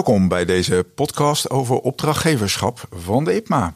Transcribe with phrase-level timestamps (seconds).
[0.00, 3.74] Welkom bij deze podcast over opdrachtgeverschap van de IPMA.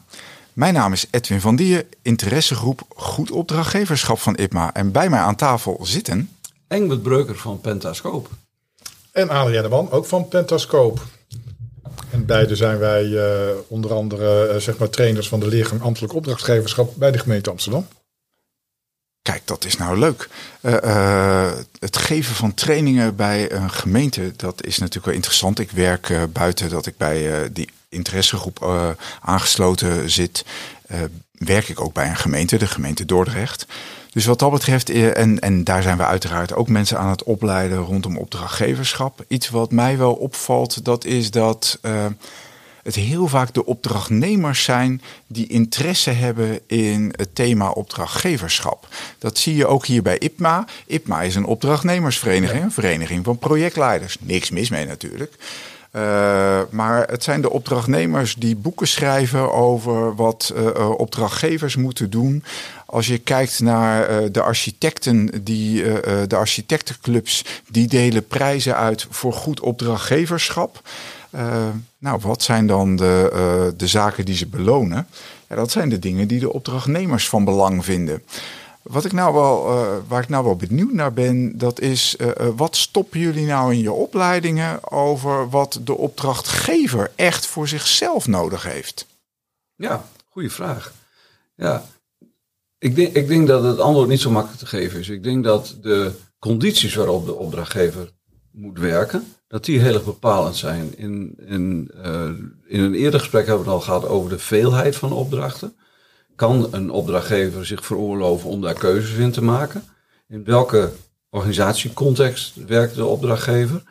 [0.53, 4.73] Mijn naam is Edwin van Dier, interessegroep Goed Opdrachtgeverschap van IPMA.
[4.73, 6.29] En bij mij aan tafel zitten...
[6.67, 8.29] Engbert Breuker van Pentascoop.
[9.11, 11.05] En Adriaan de Man, ook van Pentascoop.
[12.11, 13.21] En beide zijn wij uh,
[13.67, 17.87] onder andere uh, zeg maar trainers van de leergang ambtelijk opdrachtgeverschap bij de gemeente Amsterdam.
[19.25, 20.29] Kijk, dat is nou leuk.
[20.61, 25.59] Uh, het geven van trainingen bij een gemeente, dat is natuurlijk wel interessant.
[25.59, 28.63] Ik werk uh, buiten dat ik bij die interessegroep
[29.21, 30.45] aangesloten zit,
[31.31, 33.65] werk ik ook bij een gemeente, de gemeente Dordrecht.
[34.11, 37.77] Dus wat dat betreft, en, en daar zijn we uiteraard ook mensen aan het opleiden
[37.77, 39.25] rondom opdrachtgeverschap.
[39.27, 41.79] Iets wat mij wel opvalt, dat is dat
[42.85, 48.87] het heel vaak de opdrachtnemers zijn die interesse hebben in het thema opdrachtgeverschap.
[49.17, 50.65] Dat zie je ook hier bij IPMA.
[50.87, 54.17] IPMA is een opdrachtnemersvereniging, een vereniging van projectleiders.
[54.19, 55.33] Niks mis mee natuurlijk.
[55.95, 56.01] Uh,
[56.69, 62.43] maar het zijn de opdrachtnemers die boeken schrijven over wat uh, opdrachtgevers moeten doen.
[62.85, 65.83] Als je kijkt naar uh, de architecten, die,
[66.27, 70.81] de architectenclubs, die delen prijzen uit voor goed opdrachtgeverschap.
[71.35, 75.07] Uh, nou, wat zijn dan de, uh, de zaken die ze belonen?
[75.49, 78.23] Ja, dat zijn de dingen die de opdrachtnemers van belang vinden.
[78.81, 82.15] Wat ik nou wel, uh, waar ik nou wel benieuwd naar ben, dat is
[82.55, 88.63] wat stoppen jullie nou in je opleidingen over wat de opdrachtgever echt voor zichzelf nodig
[88.63, 89.05] heeft?
[89.75, 90.93] Ja, goede vraag.
[91.55, 91.85] Ja,
[92.77, 95.09] ik denk, ik denk dat het antwoord niet zo makkelijk te geven is.
[95.09, 98.11] Ik denk dat de condities waarop de opdrachtgever
[98.51, 100.97] moet werken, dat die heel erg bepalend zijn.
[100.97, 102.29] In, in, uh,
[102.65, 105.75] in een eerder gesprek hebben we het al gehad over de veelheid van opdrachten.
[106.35, 109.83] Kan een opdrachtgever zich veroorloven om daar keuzes in te maken?
[110.27, 110.91] In welke
[111.29, 113.83] organisatiecontext werkt de opdrachtgever?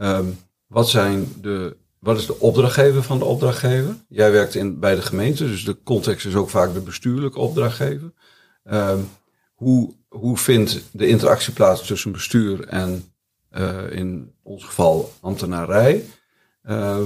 [0.00, 3.96] Um, wat, zijn de, wat is de opdrachtgever van de opdrachtgever?
[4.08, 8.12] Jij werkt in, bij de gemeente, dus de context is ook vaak de bestuurlijke opdrachtgever.
[8.64, 9.08] Um,
[9.54, 13.13] hoe, hoe vindt de interactie plaats tussen bestuur en
[13.90, 16.04] in ons geval ambtenarij.
[16.68, 16.98] Uh,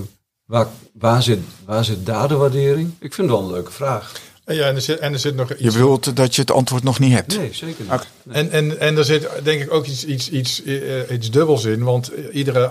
[0.44, 2.92] waar, waar, zit, waar zit daar de waardering?
[2.98, 4.12] Ik vind het wel een leuke vraag.
[4.44, 5.60] Ja, en er zit, en er zit nog iets...
[5.60, 7.36] Je wilt dat je het antwoord nog niet hebt?
[7.36, 7.92] Nee, zeker niet.
[7.92, 8.06] Okay.
[8.22, 8.34] Nee.
[8.36, 11.82] En, en, en er zit denk ik ook iets, iets, iets, uh, iets dubbels in.
[11.82, 12.70] Want iedere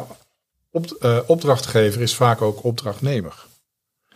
[0.71, 3.45] op, uh, opdrachtgever is vaak ook opdrachtnemer.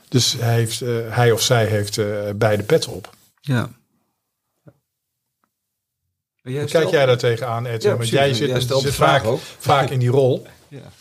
[0.07, 2.00] Dus hij, heeft, uh, hij of zij heeft
[2.38, 3.16] beide pet op.
[3.41, 3.69] Ja.
[6.44, 7.84] Hoe kijk jij daar tegenaan, Ed?
[7.84, 9.24] Ja, Want jij zit, jij zit vaak,
[9.59, 10.46] vaak in die rol.
[10.68, 10.91] Ja.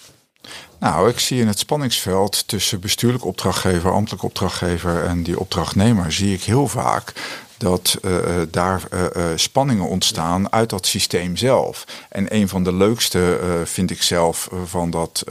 [0.78, 6.34] Nou, ik zie in het spanningsveld tussen bestuurlijk opdrachtgever, ambtelijk opdrachtgever en die opdrachtnemer, zie
[6.34, 7.12] ik heel vaak
[7.56, 8.12] dat uh,
[8.50, 11.84] daar uh, uh, spanningen ontstaan uit dat systeem zelf.
[12.08, 15.24] En een van de leukste vind ik zelf van dat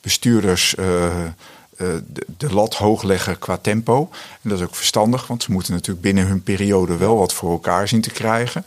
[0.00, 0.74] bestuurders.
[0.76, 4.08] De, de, lat hoog leggen qua tempo.
[4.42, 7.50] En dat is ook verstandig, want ze moeten natuurlijk binnen hun periode wel wat voor
[7.50, 8.64] elkaar zien te krijgen.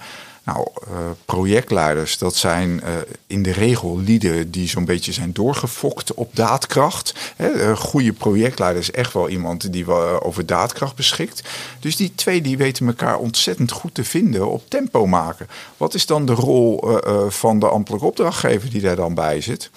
[0.48, 2.90] Nou, uh, projectleiders, dat zijn uh,
[3.28, 7.14] in de regel lieden die zo'n beetje zijn doorgefokt op daadkracht.
[7.38, 9.92] Een goede projectleider is echt wel iemand die
[10.22, 11.42] over daadkracht beschikt.
[11.80, 15.48] Dus die twee die weten elkaar ontzettend goed te vinden op tempo maken.
[15.78, 19.70] Wat is dan de rol van de ambtelijke opdrachtgever die daar dan bij zit?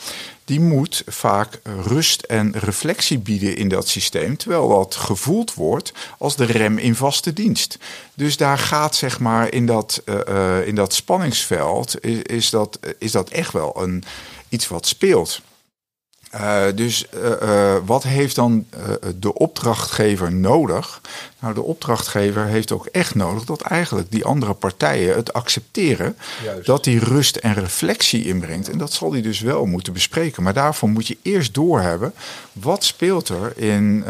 [0.50, 6.36] Die moet vaak rust en reflectie bieden in dat systeem, terwijl dat gevoeld wordt als
[6.36, 7.78] de rem in vaste dienst.
[8.14, 12.78] Dus daar gaat zeg maar in dat, uh, uh, in dat spanningsveld, is, is, dat,
[12.98, 14.04] is dat echt wel een,
[14.48, 15.40] iets wat speelt.
[16.34, 17.06] Uh, dus
[17.42, 18.66] uh, wat heeft dan
[19.16, 21.00] de opdrachtgever nodig?
[21.38, 26.66] Nou, de opdrachtgever heeft ook echt nodig dat eigenlijk die andere partijen het accepteren Juist.
[26.66, 28.70] dat die rust en reflectie inbrengt.
[28.70, 30.42] En dat zal hij dus wel moeten bespreken.
[30.42, 32.14] Maar daarvoor moet je eerst doorhebben
[32.52, 34.04] wat speelt er in,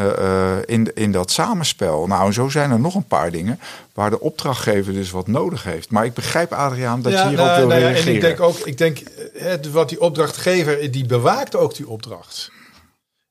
[0.67, 2.07] in, in dat samenspel.
[2.07, 3.61] Nou, zo zijn er nog een paar dingen
[3.95, 5.91] waar de opdrachtgever dus wat nodig heeft.
[5.91, 8.09] Maar ik begrijp, Adriaan, dat ja, je hierop nou, wil nou reageren.
[8.09, 8.99] En ik denk ook, ik denk,
[9.73, 12.51] wat die opdrachtgever, die bewaakt ook die opdracht.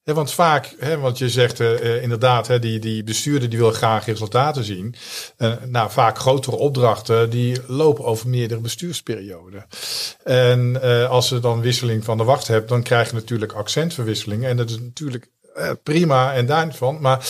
[0.03, 4.63] Want vaak, want je zegt uh, inderdaad, he, die, die bestuurder die wil graag resultaten
[4.63, 4.95] zien.
[5.37, 9.65] Uh, nou, vaak grotere opdrachten die lopen over meerdere bestuursperioden.
[10.23, 14.45] En als je dan wisseling van de wacht hebt, dan krijg je natuurlijk accentverwisseling.
[14.45, 15.29] En dat is natuurlijk
[15.83, 17.01] prima en daarvan.
[17.01, 17.25] Maar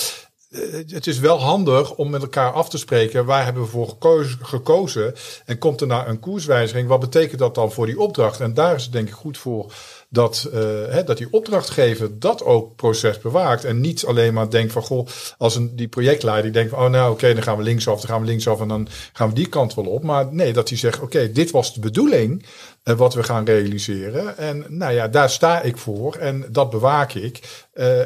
[0.87, 3.25] het is wel handig om met elkaar af te spreken.
[3.25, 5.13] Waar hebben we voor gekozen, gekozen?
[5.45, 6.87] En komt er nou een koerswijziging?
[6.87, 8.39] Wat betekent dat dan voor die opdracht?
[8.39, 9.73] En daar is het denk ik goed voor
[10.09, 10.59] dat, uh,
[10.89, 13.63] hè, dat die opdrachtgever dat ook proces bewaakt.
[13.65, 15.07] En niet alleen maar denkt van goh,
[15.37, 18.21] als een, die projectleider denkt van oh nou oké, dan gaan we linksaf, dan gaan
[18.21, 20.03] we linksaf en dan gaan we die kant wel op.
[20.03, 22.45] Maar nee, dat hij zegt oké, dit was de bedoeling
[22.83, 24.37] uh, wat we gaan realiseren.
[24.37, 27.67] En nou ja, daar sta ik voor en dat bewaak ik.
[27.73, 28.01] Uh,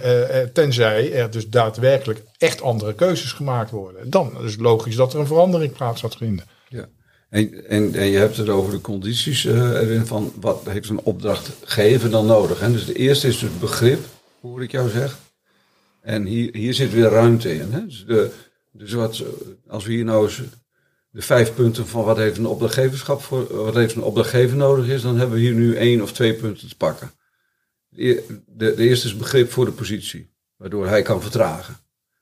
[0.53, 4.09] tenzij er dus daadwerkelijk echt andere keuzes gemaakt worden.
[4.09, 6.45] Dan is het logisch dat er een verandering plaats gaat vinden.
[6.67, 6.87] Ja.
[7.29, 12.09] En, en, en je hebt het over de condities erin van wat heeft een opdrachtgever
[12.09, 12.59] dan nodig.
[12.59, 12.71] Hè?
[12.71, 13.99] Dus de eerste is het begrip,
[14.41, 15.19] hoor ik jou zeggen.
[16.01, 17.71] En hier, hier zit weer ruimte in.
[17.71, 17.85] Hè?
[17.85, 18.31] Dus, de,
[18.71, 19.23] dus wat,
[19.67, 20.41] als we hier nou eens
[21.13, 25.01] de vijf punten van wat heeft een opdrachtgeverschap voor, wat heeft een opdrachtgever nodig is,
[25.01, 27.11] dan hebben we hier nu één of twee punten te pakken.
[27.89, 31.77] De, de, eerste is begrip voor de positie, waardoor hij kan vertragen.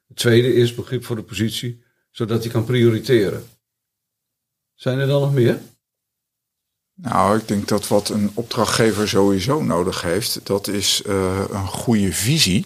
[0.07, 3.43] Het tweede is begrip voor de positie, zodat hij kan prioriteren.
[4.73, 5.59] Zijn er dan nog meer?
[6.93, 12.13] Nou, ik denk dat wat een opdrachtgever sowieso nodig heeft, dat is uh, een goede
[12.13, 12.65] visie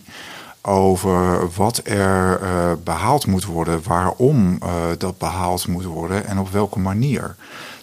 [0.65, 6.49] over wat er uh, behaald moet worden, waarom uh, dat behaald moet worden en op
[6.49, 7.35] welke manier.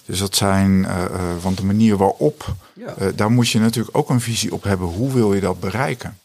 [0.04, 1.04] Dus dat zijn, uh,
[1.42, 2.94] want de manier waarop, ja.
[3.14, 4.86] daar moet je natuurlijk ook een visie op hebben.
[4.86, 6.16] Hoe wil je dat bereiken?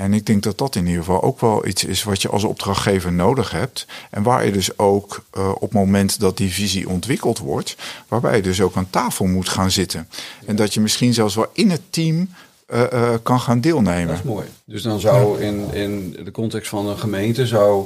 [0.00, 2.44] En ik denk dat dat in ieder geval ook wel iets is wat je als
[2.44, 3.86] opdrachtgever nodig hebt.
[4.10, 7.76] En waar je dus ook uh, op het moment dat die visie ontwikkeld wordt,
[8.08, 10.08] waarbij je dus ook aan tafel moet gaan zitten.
[10.46, 12.28] En dat je misschien zelfs wel in het team
[12.72, 14.06] uh, uh, kan gaan deelnemen.
[14.06, 14.46] Dat is mooi.
[14.64, 17.84] Dus dan zou in, in de context van een gemeente zou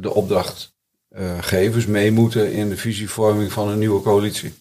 [0.00, 4.54] de opdrachtgevers mee moeten in de visievorming van een nieuwe coalitie.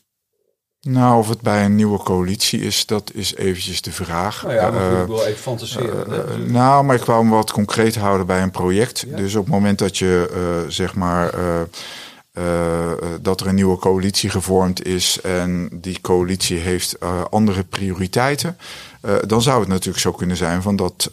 [0.81, 4.43] Nou, of het bij een nieuwe coalitie is, dat is eventjes de vraag.
[4.43, 6.51] Nou ja, maar ik wil even fantaseren.
[6.51, 9.05] Nou, maar ik wou hem wat concreet houden bij een project.
[9.07, 9.15] Ja?
[9.15, 11.33] Dus op het moment dat je, zeg maar,
[12.33, 12.91] uh,
[13.21, 16.99] dat er een nieuwe coalitie gevormd is en die coalitie heeft
[17.29, 18.57] andere prioriteiten,
[19.27, 21.09] dan zou het natuurlijk zo kunnen zijn van dat,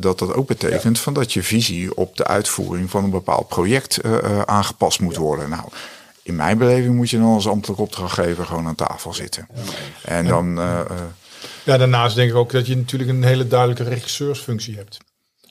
[0.00, 1.02] dat dat ook betekent ja.
[1.02, 4.00] van dat je visie op de uitvoering van een bepaald project
[4.44, 5.20] aangepast moet ja.
[5.20, 5.48] worden.
[5.48, 5.64] Nou,
[6.24, 9.48] in mijn beleving moet je dan als ambtelijk opdrachtgever gewoon aan tafel zitten.
[10.04, 10.58] En dan.
[10.58, 10.80] Uh,
[11.64, 14.98] ja, daarnaast denk ik ook dat je natuurlijk een hele duidelijke regisseursfunctie hebt.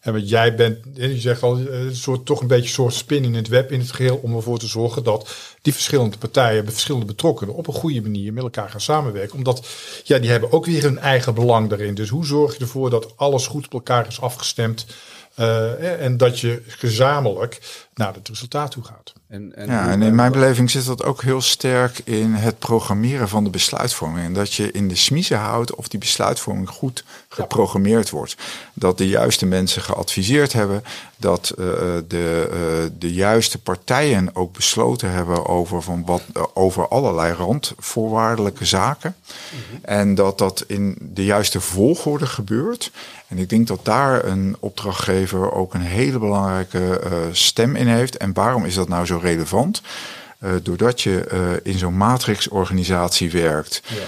[0.03, 3.23] En wat jij bent, je zegt al, een soort, toch een beetje een soort spin
[3.23, 7.05] in het web in het geheel om ervoor te zorgen dat die verschillende partijen, verschillende
[7.05, 9.37] betrokkenen op een goede manier met elkaar gaan samenwerken.
[9.37, 9.67] Omdat
[10.03, 11.95] ja, die hebben ook weer hun eigen belang daarin.
[11.95, 14.85] Dus hoe zorg je ervoor dat alles goed op elkaar is afgestemd
[15.39, 19.13] uh, en dat je gezamenlijk naar het resultaat toe gaat.
[19.27, 23.29] En, en ja, en in mijn beleving zit dat ook heel sterk in het programmeren
[23.29, 24.25] van de besluitvorming.
[24.25, 28.35] En dat je in de smiezen houdt of die besluitvorming goed geprogrammeerd wordt.
[28.73, 30.83] Dat de juiste mensen geadviseerd hebben.
[31.17, 31.65] Dat uh,
[32.07, 38.65] de, uh, de juiste partijen ook besloten hebben over, van wat, uh, over allerlei randvoorwaardelijke
[38.65, 39.15] zaken.
[39.19, 39.79] Mm -hmm.
[39.81, 42.91] En dat dat in de juiste volgorde gebeurt.
[43.33, 47.01] En ik denk dat daar een opdrachtgever ook een hele belangrijke
[47.31, 48.17] stem in heeft.
[48.17, 49.81] En waarom is dat nou zo relevant?
[50.39, 51.39] Uh, doordat je uh,
[51.73, 54.03] in zo'n matrixorganisatie werkt, ja.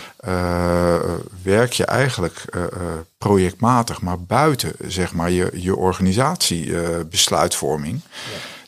[1.44, 2.46] werk je eigenlijk
[3.18, 8.02] projectmatig, maar buiten zeg maar, je, je organisatiebesluitvorming.
[8.04, 8.10] Ja.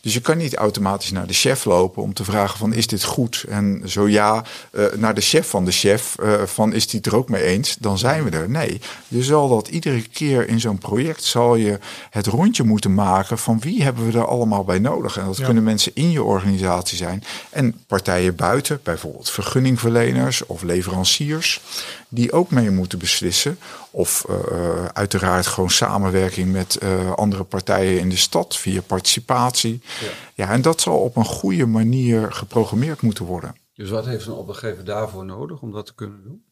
[0.07, 3.03] Dus je kan niet automatisch naar de chef lopen om te vragen van is dit
[3.03, 3.45] goed?
[3.49, 7.11] En zo ja, uh, naar de chef van de chef uh, van is die het
[7.11, 7.75] er ook mee eens?
[7.79, 8.49] Dan zijn we er.
[8.49, 13.37] Nee, je zal dat iedere keer in zo'n project zal je het rondje moeten maken
[13.37, 15.17] van wie hebben we er allemaal bij nodig?
[15.17, 15.45] En dat ja.
[15.45, 21.61] kunnen mensen in je organisatie zijn en partijen buiten, bijvoorbeeld vergunningverleners of leveranciers
[22.07, 23.59] die ook mee moeten beslissen.
[23.91, 29.81] Of uh, uiteraard gewoon samenwerking met uh, andere partijen in de stad via participatie.
[30.01, 30.07] Ja.
[30.33, 33.55] ja, en dat zal op een goede manier geprogrammeerd moeten worden.
[33.73, 36.45] Dus wat heeft een opdrachtgever daarvoor nodig om dat te kunnen doen?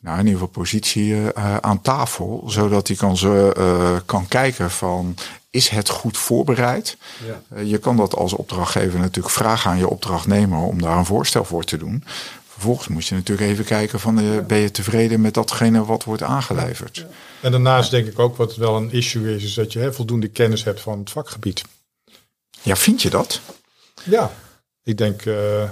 [0.00, 5.14] Nou, in ieder geval positie uh, aan tafel, zodat hij kan, uh, kan kijken van
[5.50, 6.96] is het goed voorbereid?
[7.26, 7.58] Ja.
[7.58, 11.44] Uh, je kan dat als opdrachtgever natuurlijk vragen aan je opdrachtnemer om daar een voorstel
[11.44, 12.04] voor te doen.
[12.52, 16.22] Vervolgens moet je natuurlijk even kijken van uh, ben je tevreden met datgene wat wordt
[16.22, 17.06] aangeleverd.
[17.40, 20.28] En daarnaast denk ik ook wat wel een issue is, is dat je hè, voldoende
[20.28, 21.62] kennis hebt van het vakgebied.
[22.62, 23.40] Ja, vind je dat?
[24.04, 24.32] Ja,
[24.82, 25.70] ik denk uh,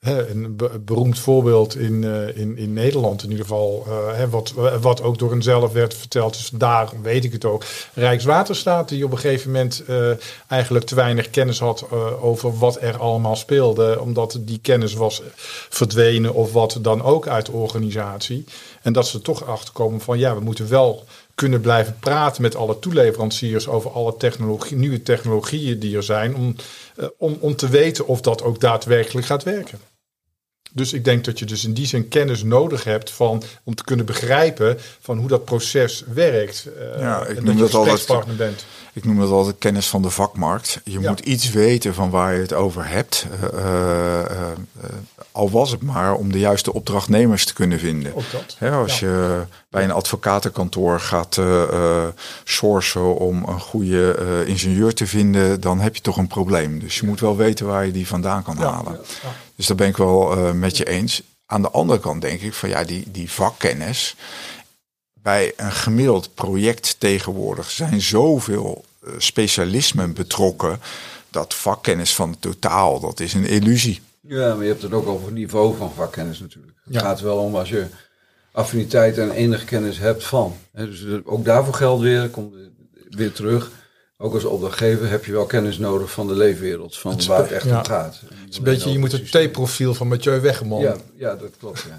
[0.00, 5.18] een beroemd voorbeeld in, uh, in, in Nederland in ieder geval, uh, wat, wat ook
[5.18, 7.64] door zelf werd verteld, dus daar weet ik het ook.
[7.94, 10.10] Rijkswaterstaat, die op een gegeven moment uh,
[10.48, 11.90] eigenlijk te weinig kennis had
[12.20, 15.22] over wat er allemaal speelde, omdat die kennis was
[15.68, 18.44] verdwenen of wat dan ook uit de organisatie.
[18.82, 22.78] En dat ze toch achterkomen van ja, we moeten wel kunnen blijven praten met alle
[22.78, 26.54] toeleveranciers over alle technologie, nieuwe technologieën die er zijn, om,
[27.18, 29.78] om, om te weten of dat ook daadwerkelijk gaat werken.
[30.72, 33.84] Dus ik denk dat je dus in die zin kennis nodig hebt van, om te
[33.84, 36.66] kunnen begrijpen van hoe dat proces werkt.
[36.94, 38.64] Uh, Ja, ik en dat je altijd- gesprekspartner bent.
[38.98, 40.80] Ik noem dat altijd kennis van de vakmarkt.
[40.84, 41.08] Je Ja.
[41.10, 43.26] moet iets weten van waar je het over hebt.
[43.52, 44.48] eh, eh, eh,
[45.32, 48.14] al was het maar om de juiste opdrachtnemers te kunnen vinden.
[48.14, 48.56] Ook dat.
[48.58, 49.06] Hè, als Ja.
[49.06, 51.40] je bij een advocatenkantoor gaat
[52.44, 56.78] sourcen om een goede ingenieur te vinden, dan heb je toch een probleem.
[56.78, 59.00] Dus je moet wel weten waar je die vandaan kan Ja, halen.
[59.56, 61.22] Dus daar ben ik wel met je eens.
[61.46, 64.16] Aan de andere kant denk ik van ja, die, die vakkennis.
[65.22, 68.84] Bij een gemiddeld project tegenwoordig zijn zoveel
[69.18, 70.80] specialismen betrokken.
[71.30, 74.00] Dat vakkennis van het totaal, dat is een illusie.
[74.20, 76.76] Ja, maar je hebt het ook over het niveau van vakkennis natuurlijk.
[76.84, 77.00] Het Ja.
[77.00, 77.86] gaat wel om als je
[78.52, 80.56] affiniteit en enige kennis hebt van.
[80.72, 82.54] Hè, dus ook daarvoor geldt weer, komt
[83.08, 83.70] weer terug.
[84.18, 87.52] Ook als opdrachtgever heb je wel kennis nodig van de leefwereld, van Het waar het
[87.52, 87.78] echt ja.
[87.78, 88.20] om gaat.
[88.20, 90.80] Het is een beetje, je moet het T-profiel van Mathieu Weggeman.
[90.80, 91.84] Ja, ja, dat klopt.
[91.88, 91.98] Ja.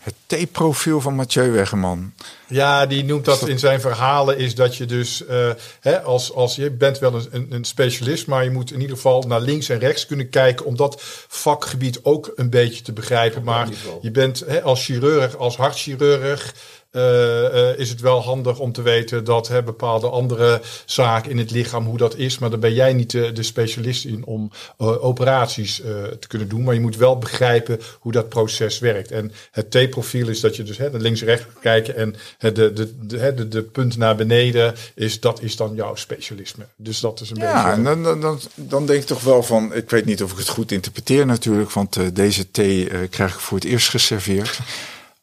[0.00, 2.12] Het T-profiel van Mathieu Weggeman.
[2.46, 6.56] Ja, die noemt dat in zijn verhalen is dat je dus eh, hè, als, als
[6.56, 9.78] je bent wel een, een, specialist, maar je moet in ieder geval naar links en
[9.78, 10.96] rechts kunnen kijken om dat
[11.28, 13.42] vakgebied ook een beetje te begrijpen.
[13.42, 13.68] Maar
[14.00, 16.54] je bent hè, als chirurg, als hartchirurg.
[16.90, 21.38] Eh, eh, is het wel handig om te weten dat hè, bepaalde andere zaken in
[21.38, 22.38] het lichaam, hoe dat is.
[22.38, 25.76] Maar daar ben jij niet de, de specialist in om eh, operaties
[26.20, 26.62] te kunnen doen.
[26.64, 29.10] Maar je moet wel begrijpen hoe dat proces werkt.
[29.10, 31.96] En het T-profiel is dat je dus hè, naar links en rechts gaat kijken.
[31.96, 35.74] En hè, de, de, de, hè, de, de punt naar beneden, is, dat is dan
[35.74, 36.64] jouw specialisme.
[36.76, 38.02] Dus dat is een Ja, en beetje...
[38.02, 40.48] dan, dan, dan, dan denk ik toch wel van, ik weet niet of ik het
[40.48, 44.58] goed interpreteer natuurlijk, want deze thee eh, krijg ik voor het eerst geserveerd.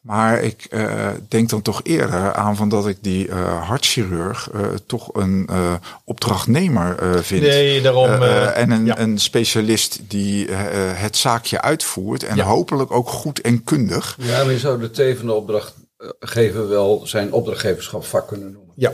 [0.07, 4.73] Maar ik eh, denk dan toch eerder aan van dat ik die eh, hartchirurg eh,
[4.85, 5.73] toch een eh,
[6.03, 7.41] opdrachtnemer eh, vind.
[7.41, 8.09] Nee, daarom...
[8.13, 8.99] En een, ja.
[8.99, 12.43] een specialist die het zaakje uitvoert en Ja.
[12.45, 14.15] hopelijk ook goed en kundig.
[14.19, 18.73] ja, maar je zou de T van de opdrachtgever wel zijn opdrachtgeverschapvak kunnen noemen.
[18.75, 18.91] ja.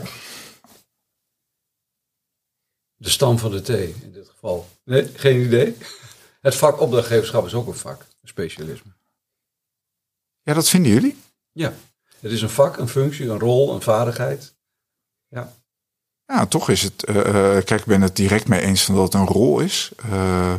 [2.96, 4.66] De stam van de T in dit geval.
[4.84, 5.76] Nee, geen idee.
[6.40, 8.92] Het vak opdrachtgeverschap is ook een vak, een specialisme.
[10.44, 11.16] Ja, dat vinden jullie?
[11.52, 11.72] Ja,
[12.20, 14.54] het is een vak, een functie, een rol, een vaardigheid.
[15.28, 15.52] Ja,
[16.26, 17.04] Ja, toch is het.
[17.04, 17.16] eh,
[17.56, 19.90] eh, kijk, ik ben het direct mee eens van dat het een rol is.
[20.10, 20.54] Eh,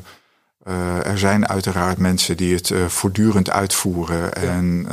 [1.05, 4.87] er zijn uiteraard mensen die het voortdurend uitvoeren en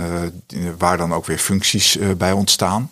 [0.47, 2.91] die- waar dan ook weer functies bij ontstaan.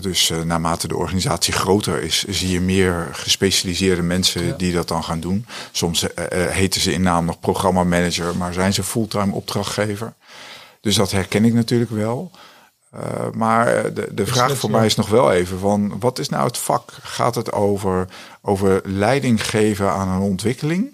[0.00, 5.20] Dus naarmate de organisatie groter is, zie je meer gespecialiseerde mensen die dat dan gaan
[5.20, 5.46] doen.
[5.72, 10.14] Soms heten ze in naam nog programmamanager, maar zijn ze fulltime opdrachtgever.
[10.86, 12.30] Dus dat herken ik natuurlijk wel.
[12.90, 13.00] Eh,
[13.32, 16.46] maar eh, de, de vraag voor mij is nog wel even van wat is nou
[16.46, 16.92] het vak?
[17.02, 18.08] Gaat het over,
[18.42, 20.92] over leiding geven aan een ontwikkeling?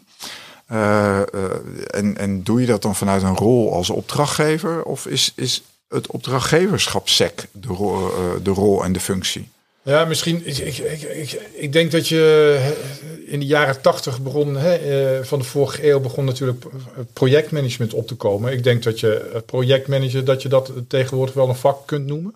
[0.66, 1.18] Eh,
[1.94, 4.82] en, en doe je dat dan vanuit een rol als opdrachtgever?
[4.82, 8.10] Of is, is het opdrachtgeverschap SEC de, rol,
[8.42, 9.50] de rol en de functie?
[9.84, 10.46] Ja, misschien.
[10.46, 12.74] Ik, ik, ik, ik, denk dat je
[13.26, 16.64] in de jaren tachtig begon, hè, eh, van de vorige eeuw begon natuurlijk
[17.12, 18.52] projectmanagement op te komen.
[18.52, 22.34] Ik denk dat je eh, projectmanager, dat je dat tegenwoordig wel een vak kunt noemen.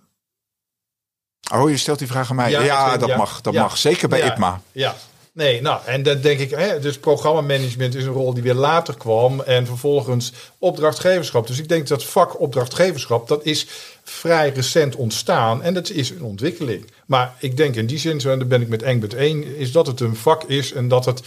[1.55, 2.50] Oh, je stelt die vraag aan mij.
[2.50, 3.17] Ja, dat ja.
[3.17, 3.41] mag.
[3.41, 3.62] Dat Ja.
[3.62, 3.76] mag.
[3.76, 4.26] Zeker bij.
[4.26, 4.61] IPMA.
[4.73, 4.97] Ja.
[5.37, 8.97] Nee, nou, en dan denk ik, hè, dus programmamanagement is een rol die weer later
[8.97, 11.47] kwam en vervolgens opdrachtgeverschap.
[11.47, 13.66] Dus ik denk dat vak opdrachtgeverschap, dat is
[14.05, 16.90] vrij recent ontstaan en dat is een ontwikkeling.
[17.07, 19.87] Maar ik denk in die zin, en daar ben ik met Engbert één, is dat
[19.87, 21.23] het een vak is en dat het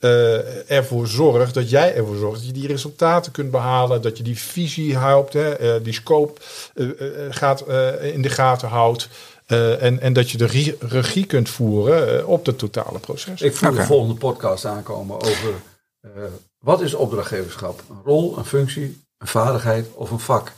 [0.00, 4.22] eh, ervoor zorgt, dat jij ervoor zorgt dat je die resultaten kunt behalen, dat je
[4.22, 6.40] die visie houdt, hè, eh, die scope
[6.74, 6.86] eh,
[7.30, 7.64] gaat,
[8.02, 9.08] in de gaten houdt.
[9.46, 13.40] Eh, en, en dat je de regie kunt voeren eh, op het totale proces.
[13.40, 15.54] ik voel de volgende podcast aankomen over
[16.00, 16.10] eh,
[16.58, 17.82] wat is opdrachtgeverschap?
[17.90, 20.52] Een rol, een functie, een vaardigheid of een vak?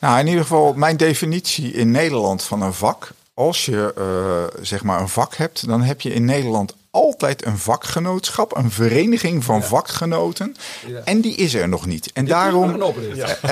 [0.00, 3.10] Nou, in ieder geval mijn definitie in Nederland van een vak.
[3.34, 7.58] Als je eh, zeg maar een vak hebt, dan heb je in Nederland altijd een
[7.58, 10.56] vakgenootschap, een vereniging van vakgenoten.
[10.86, 11.00] Ja.
[11.04, 12.10] En die is er nog niet.
[12.12, 12.94] En daarom,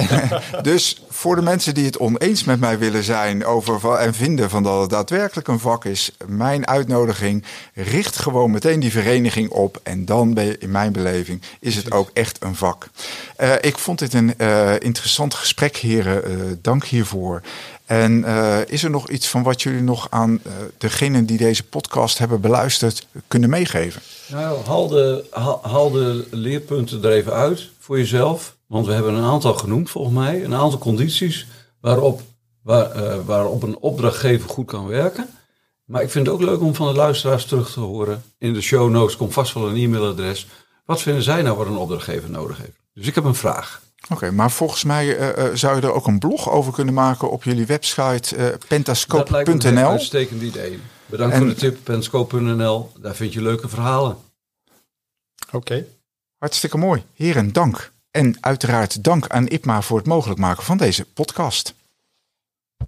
[0.62, 4.62] dus voor de mensen die het oneens met mij willen zijn over en vinden van
[4.62, 10.04] dat het daadwerkelijk een vak is, mijn uitnodiging richt gewoon meteen die vereniging op en
[10.04, 12.88] dan ben je, in mijn beleving is het ook echt een vak.
[13.36, 16.24] Eh, ik vond dit een eh, interessant gesprek, heren.
[16.24, 17.42] Eh, dank hiervoor.
[17.84, 21.64] En eh, is er nog iets van wat jullie nog aan eh degenen die deze
[21.64, 24.02] podcast hebben beluisterd kunnen meegeven?
[24.28, 25.24] Nou, haal de,
[25.92, 28.56] de leerpunten er even uit voor jezelf.
[28.66, 30.44] Want we hebben een aantal genoemd volgens mij.
[30.44, 31.46] Een aantal condities
[31.80, 32.20] waarop,
[32.62, 35.28] waar, eh, waarop een opdrachtgever goed kan werken.
[35.84, 38.22] Maar ik vind het ook leuk om van de luisteraars terug te horen.
[38.38, 40.46] In de show notes komt vast wel een e-mailadres.
[40.84, 42.78] Wat vinden zij nou wat een opdrachtgever nodig heeft?
[42.94, 43.82] Dus ik heb een vraag.
[44.08, 47.44] Oké, maar volgens mij uh, zou je er ook een blog over kunnen maken op
[47.44, 49.24] jullie website uh, pentascope.nl.
[49.24, 50.80] Dat lijkt me een uitstekend idee.
[51.06, 52.92] Bedankt voor de tip, pentascope.nl.
[52.98, 54.16] Daar vind je leuke verhalen.
[55.52, 55.86] Oké.
[56.38, 57.04] Hartstikke mooi.
[57.14, 57.92] Heren, dank.
[58.10, 61.74] En uiteraard dank aan IPMA voor het mogelijk maken van deze podcast.